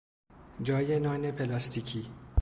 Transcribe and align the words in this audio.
جای 0.61 0.99
نان 0.99 1.31
پلاستیکی 1.31 2.05